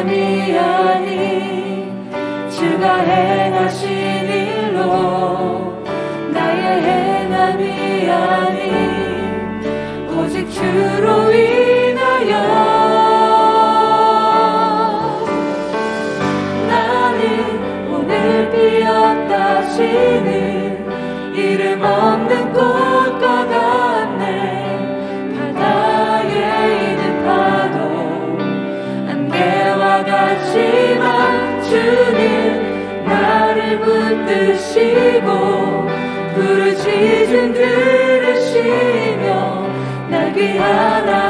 인함이 0.00 0.56
아니 0.58 1.90
주가 2.50 2.96
행하신 2.98 3.88
일로 3.90 5.84
나의 6.32 6.82
행함이 6.82 8.10
아니 8.10 8.60
오직 10.16 10.50
주로 10.50 11.32
인하여. 11.32 12.32
나는 16.68 17.90
오늘 17.92 18.50
비었다 18.50 19.68
시는 19.70 21.34
이름 21.34 21.82
없 21.82 22.19
나를 34.30 34.52
붙드시고 34.52 35.86
부르짖음 36.34 37.52
들으시며 37.52 39.24
날 40.08 40.32
귀환하시 40.32 41.29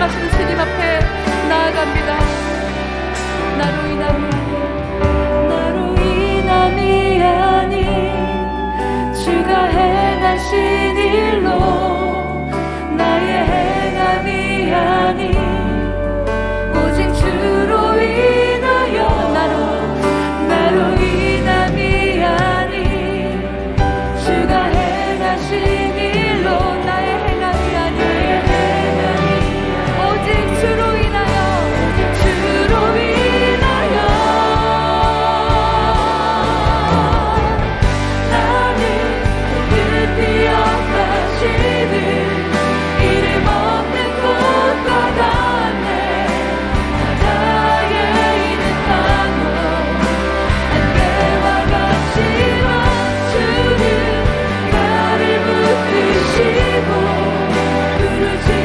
곳과 0.00 0.39
Christmas. 58.20 58.59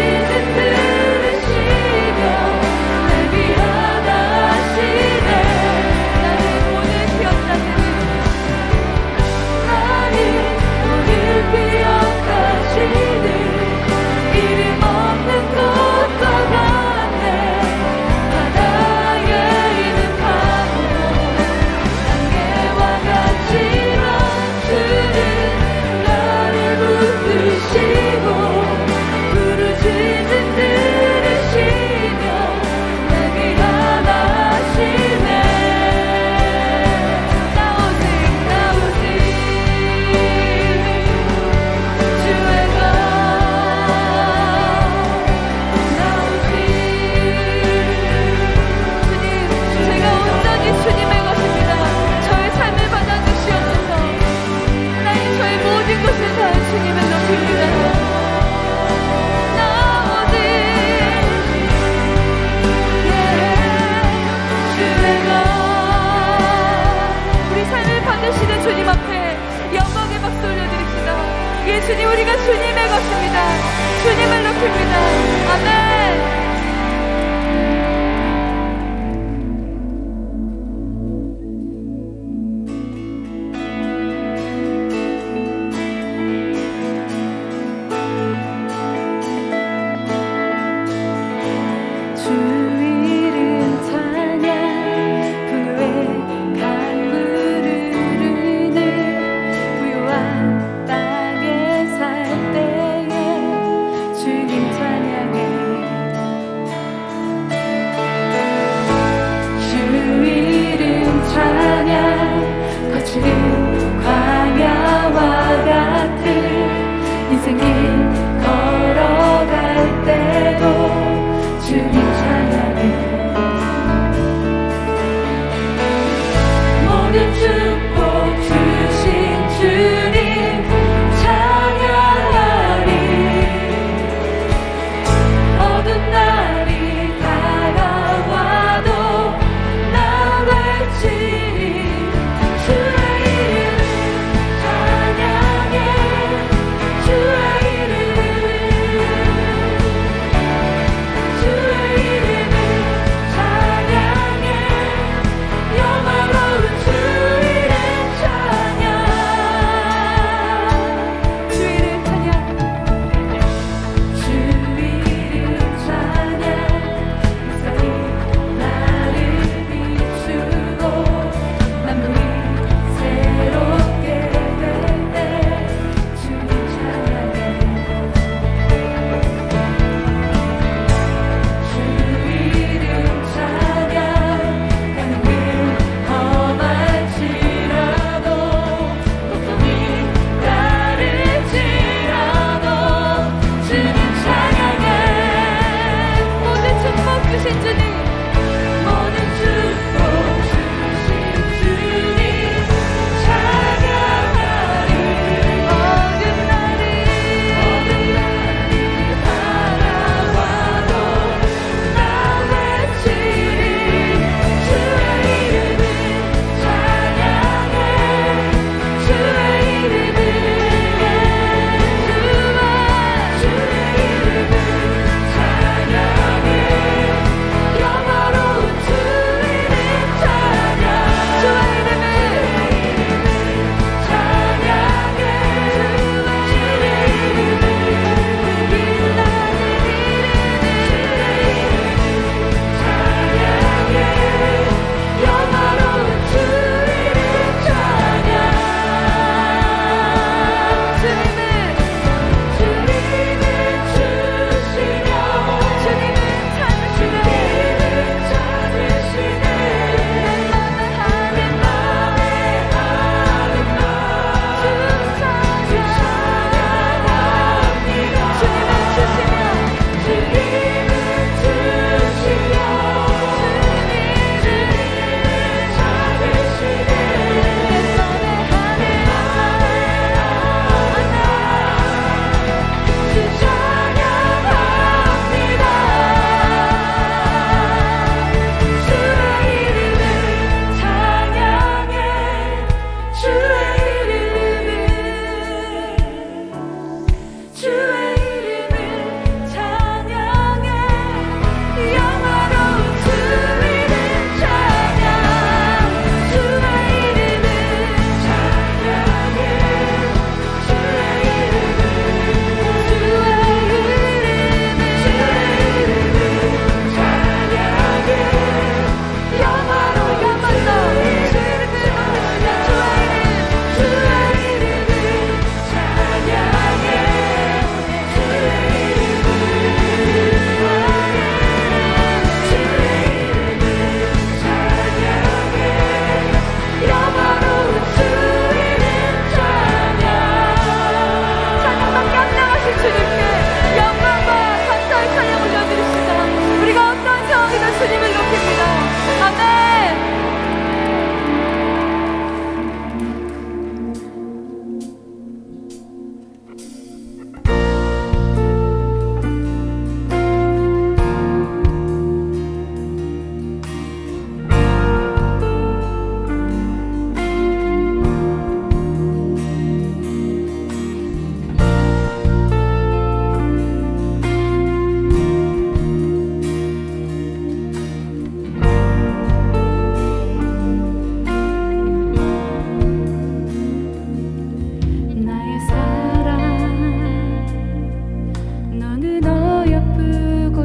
주님을 74.16 74.44
높입니다. 74.44 75.25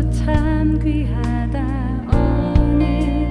참 0.09 0.79
귀하다. 0.83 1.61
오늘 2.15 3.27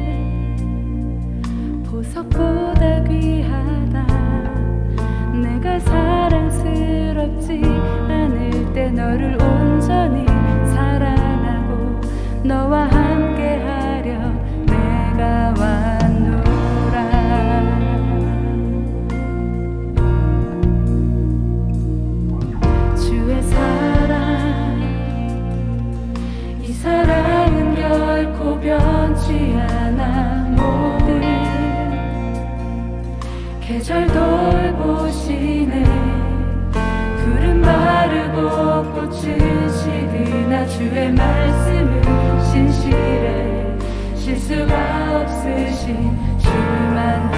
보석보다 1.84 3.04
귀하다. 3.06 4.06
내가 5.42 5.80
사랑스럽지 5.80 7.62
않을 7.64 8.74
때 8.74 8.92
너를 8.92 9.42
계절 33.80 34.08
돌보시네. 34.08 35.84
구름 37.24 37.62
마르고 37.62 38.92
꽃은 38.94 39.70
시드나 39.70 40.66
주의 40.68 41.12
말씀은 41.12 42.44
신실해 42.44 43.78
실수가 44.16 45.22
없으신 45.22 46.18
주만 46.40 47.29